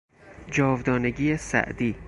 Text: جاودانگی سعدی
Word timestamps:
جاودانگی 0.51 1.37
سعدی 1.37 1.95